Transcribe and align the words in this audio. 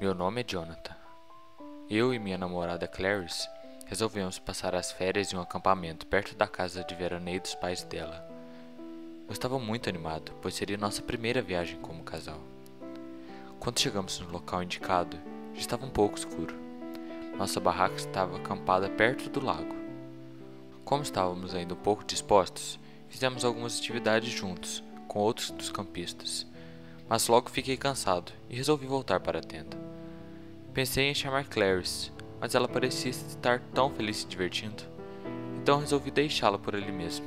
Meu 0.00 0.14
nome 0.14 0.40
é 0.40 0.44
Jonathan. 0.44 0.96
Eu 1.88 2.12
e 2.12 2.18
minha 2.18 2.38
namorada 2.38 2.88
Clarice 2.88 3.48
resolvemos 3.86 4.38
passar 4.38 4.74
as 4.74 4.90
férias 4.90 5.32
em 5.32 5.36
um 5.36 5.40
acampamento 5.40 6.06
perto 6.06 6.34
da 6.34 6.46
casa 6.46 6.82
de 6.82 6.94
veraneio 6.94 7.40
dos 7.40 7.54
pais 7.54 7.84
dela. 7.84 8.26
Eu 9.26 9.32
estava 9.32 9.58
muito 9.58 9.88
animado, 9.88 10.32
pois 10.40 10.54
seria 10.54 10.76
nossa 10.76 11.02
primeira 11.02 11.40
viagem 11.40 11.78
como 11.80 12.02
casal. 12.02 12.40
Quando 13.60 13.78
chegamos 13.78 14.18
no 14.20 14.30
local 14.30 14.62
indicado, 14.62 15.16
já 15.54 15.60
estava 15.60 15.86
um 15.86 15.90
pouco 15.90 16.18
escuro. 16.18 16.54
Nossa 17.36 17.60
barraca 17.60 17.96
estava 17.96 18.36
acampada 18.36 18.88
perto 18.88 19.30
do 19.30 19.44
lago. 19.44 19.74
Como 20.84 21.02
estávamos 21.02 21.54
ainda 21.54 21.74
um 21.74 21.78
pouco 21.78 22.04
dispostos, 22.04 22.78
fizemos 23.08 23.44
algumas 23.44 23.78
atividades 23.78 24.30
juntos 24.30 24.82
com 25.06 25.20
outros 25.20 25.50
dos 25.50 25.70
campistas, 25.70 26.46
mas 27.12 27.28
logo 27.28 27.50
fiquei 27.50 27.76
cansado 27.76 28.32
e 28.48 28.56
resolvi 28.56 28.86
voltar 28.86 29.20
para 29.20 29.38
a 29.38 29.42
tenda. 29.42 29.76
Pensei 30.72 31.10
em 31.10 31.14
chamar 31.14 31.44
Clarice, 31.44 32.10
mas 32.40 32.54
ela 32.54 32.66
parecia 32.66 33.10
estar 33.10 33.60
tão 33.74 33.90
feliz 33.90 34.16
se 34.16 34.26
divertindo, 34.26 34.82
então 35.60 35.78
resolvi 35.78 36.10
deixá-la 36.10 36.58
por 36.58 36.74
ali 36.74 36.90
mesmo. 36.90 37.26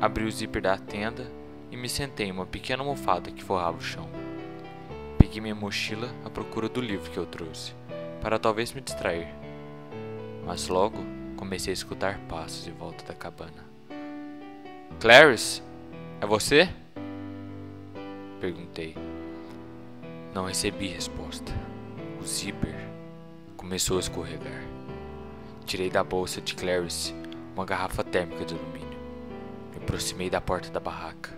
Abri 0.00 0.22
o 0.22 0.30
zíper 0.30 0.62
da 0.62 0.78
tenda 0.78 1.26
e 1.68 1.76
me 1.76 1.88
sentei 1.88 2.28
em 2.28 2.30
uma 2.30 2.46
pequena 2.46 2.84
almofada 2.84 3.28
que 3.32 3.42
forrava 3.42 3.78
o 3.78 3.82
chão. 3.82 4.08
Peguei 5.18 5.40
minha 5.40 5.56
mochila 5.56 6.08
à 6.24 6.30
procura 6.30 6.68
do 6.68 6.80
livro 6.80 7.10
que 7.10 7.18
eu 7.18 7.26
trouxe, 7.26 7.74
para 8.20 8.38
talvez 8.38 8.72
me 8.72 8.80
distrair. 8.80 9.26
Mas 10.46 10.68
logo 10.68 10.98
comecei 11.34 11.72
a 11.72 11.74
escutar 11.74 12.20
passos 12.28 12.68
em 12.68 12.72
volta 12.72 13.04
da 13.04 13.14
cabana. 13.14 13.64
Clarice, 15.00 15.60
é 16.20 16.26
você? 16.26 16.68
Perguntei. 18.42 18.96
Não 20.34 20.46
recebi 20.46 20.88
resposta. 20.88 21.52
O 22.20 22.26
zíper 22.26 22.74
começou 23.56 23.98
a 23.98 24.00
escorregar. 24.00 24.64
Tirei 25.64 25.88
da 25.88 26.02
bolsa 26.02 26.40
de 26.40 26.56
Clarice 26.56 27.14
uma 27.54 27.64
garrafa 27.64 28.02
térmica 28.02 28.44
de 28.44 28.56
alumínio. 28.56 28.98
Me 29.70 29.76
aproximei 29.76 30.28
da 30.28 30.40
porta 30.40 30.70
da 30.70 30.80
barraca. 30.80 31.30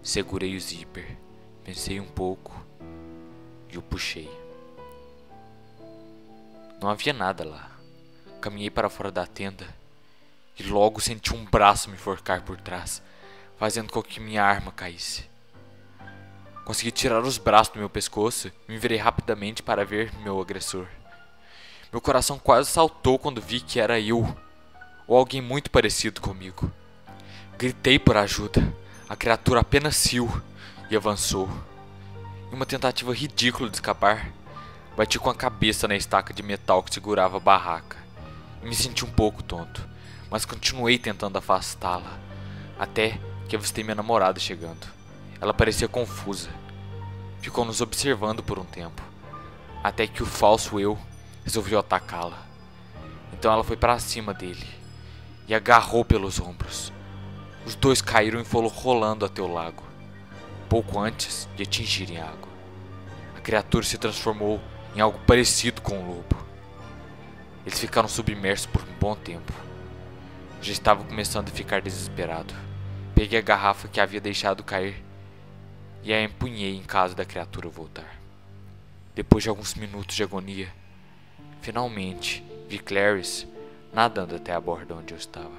Segurei 0.00 0.54
o 0.54 0.60
zíper. 0.60 1.18
Pensei 1.64 1.98
um 1.98 2.06
pouco 2.06 2.54
e 3.68 3.76
o 3.76 3.82
puxei. 3.82 4.30
Não 6.80 6.88
havia 6.88 7.12
nada 7.12 7.44
lá. 7.44 7.72
Caminhei 8.40 8.70
para 8.70 8.88
fora 8.88 9.10
da 9.10 9.26
tenda 9.26 9.66
e 10.56 10.62
logo 10.62 11.00
senti 11.00 11.34
um 11.34 11.44
braço 11.44 11.90
me 11.90 11.96
forcar 11.96 12.42
por 12.42 12.60
trás, 12.60 13.02
fazendo 13.56 13.92
com 13.92 14.00
que 14.00 14.20
minha 14.20 14.44
arma 14.44 14.70
caísse. 14.70 15.36
Consegui 16.68 16.90
tirar 16.90 17.22
os 17.22 17.38
braços 17.38 17.72
do 17.72 17.78
meu 17.78 17.88
pescoço 17.88 18.52
e 18.68 18.72
me 18.72 18.76
virei 18.76 18.98
rapidamente 18.98 19.62
para 19.62 19.86
ver 19.86 20.12
meu 20.22 20.38
agressor. 20.38 20.86
Meu 21.90 21.98
coração 21.98 22.38
quase 22.38 22.68
saltou 22.68 23.18
quando 23.18 23.40
vi 23.40 23.60
que 23.60 23.80
era 23.80 23.98
eu, 23.98 24.36
ou 25.06 25.16
alguém 25.16 25.40
muito 25.40 25.70
parecido 25.70 26.20
comigo. 26.20 26.70
Gritei 27.56 27.98
por 27.98 28.18
ajuda. 28.18 28.70
A 29.08 29.16
criatura 29.16 29.60
apenas 29.60 30.04
riu 30.04 30.30
e 30.90 30.94
avançou. 30.94 31.48
Em 32.52 32.54
uma 32.54 32.66
tentativa 32.66 33.14
ridícula 33.14 33.70
de 33.70 33.76
escapar, 33.76 34.30
bati 34.94 35.18
com 35.18 35.30
a 35.30 35.34
cabeça 35.34 35.88
na 35.88 35.96
estaca 35.96 36.34
de 36.34 36.42
metal 36.42 36.82
que 36.82 36.92
segurava 36.92 37.38
a 37.38 37.40
barraca 37.40 37.96
e 38.62 38.66
me 38.66 38.74
senti 38.74 39.06
um 39.06 39.10
pouco 39.10 39.42
tonto, 39.42 39.88
mas 40.30 40.44
continuei 40.44 40.98
tentando 40.98 41.38
afastá-la, 41.38 42.18
até 42.78 43.18
que 43.48 43.56
avistei 43.56 43.82
minha 43.82 43.94
namorada 43.94 44.38
chegando. 44.38 44.86
Ela 45.40 45.54
parecia 45.54 45.88
confusa. 45.88 46.50
Ficou 47.40 47.64
nos 47.64 47.80
observando 47.80 48.42
por 48.42 48.58
um 48.58 48.64
tempo, 48.64 49.02
até 49.82 50.06
que 50.06 50.22
o 50.22 50.26
falso 50.26 50.78
eu 50.78 50.98
resolveu 51.44 51.78
atacá-la. 51.78 52.46
Então 53.32 53.52
ela 53.52 53.64
foi 53.64 53.76
para 53.76 53.98
cima 53.98 54.34
dele 54.34 54.66
e 55.46 55.54
agarrou 55.54 56.04
pelos 56.04 56.40
ombros. 56.40 56.92
Os 57.64 57.74
dois 57.74 58.02
caíram 58.02 58.40
e 58.40 58.44
foram 58.44 58.68
rolando 58.68 59.24
até 59.24 59.40
o 59.40 59.52
lago, 59.52 59.82
pouco 60.68 60.98
antes 60.98 61.48
de 61.56 61.62
atingirem 61.62 62.18
a 62.18 62.24
água. 62.24 62.48
A 63.36 63.40
criatura 63.40 63.84
se 63.84 63.98
transformou 63.98 64.60
em 64.94 65.00
algo 65.00 65.18
parecido 65.26 65.80
com 65.80 65.98
um 65.98 66.08
lobo. 66.08 66.36
Eles 67.64 67.78
ficaram 67.78 68.08
submersos 68.08 68.66
por 68.66 68.82
um 68.82 68.98
bom 68.98 69.14
tempo. 69.14 69.52
Já 70.60 70.72
estava 70.72 71.04
começando 71.04 71.48
a 71.48 71.52
ficar 71.52 71.80
desesperado. 71.80 72.52
Peguei 73.14 73.38
a 73.38 73.42
garrafa 73.42 73.88
que 73.88 74.00
havia 74.00 74.20
deixado 74.20 74.64
cair 74.64 75.04
e 76.02 76.12
a 76.12 76.22
empunhei 76.22 76.76
em 76.76 76.82
caso 76.82 77.14
da 77.14 77.24
criatura 77.24 77.68
voltar. 77.68 78.18
Depois 79.14 79.42
de 79.42 79.50
alguns 79.50 79.74
minutos 79.74 80.14
de 80.14 80.22
agonia, 80.22 80.68
finalmente 81.60 82.44
vi 82.68 82.78
Clarice 82.78 83.46
nadando 83.92 84.36
até 84.36 84.52
a 84.52 84.60
borda 84.60 84.94
onde 84.94 85.12
eu 85.12 85.18
estava. 85.18 85.50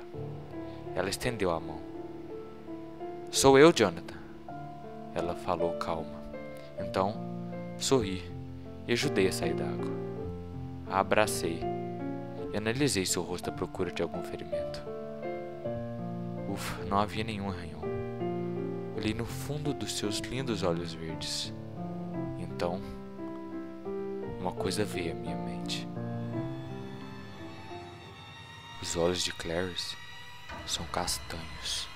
Ela 0.96 1.10
estendeu 1.10 1.52
a 1.52 1.60
mão. 1.60 1.80
Sou 3.32 3.60
eu, 3.60 3.72
Jonathan. 3.74 4.18
Ela 5.14 5.36
falou 5.36 5.74
calma. 5.74 6.20
Então, 6.80 7.16
sorri 7.78 8.24
e 8.88 8.94
ajudei 8.94 9.28
a 9.28 9.32
sair 9.32 9.54
da 9.54 9.66
água. 9.66 9.92
A 10.90 11.00
abracei 11.00 11.62
e 12.54 12.58
analisei 12.58 13.06
seu 13.06 13.22
rosto 13.22 13.50
à 13.50 13.54
procura 13.54 13.92
de 13.92 14.02
algum 14.02 14.24
ferimento. 14.24 14.82
Ufa, 16.52 16.84
não 16.86 16.98
havia 16.98 17.24
nenhum 17.24 17.50
arranhão. 17.50 17.80
Olhei 19.00 19.14
no 19.14 19.26
fundo 19.26 19.74
dos 19.74 19.98
seus 19.98 20.18
lindos 20.20 20.62
olhos 20.62 20.94
verdes. 20.94 21.54
Então, 22.38 22.82
uma 24.42 24.52
coisa 24.52 24.84
veio 24.84 25.14
à 25.14 25.16
minha 25.16 25.38
mente. 25.38 25.88
Os 28.82 28.98
olhos 28.98 29.24
de 29.24 29.32
Clarice 29.32 29.96
são 30.68 30.86
castanhos. 30.88 31.89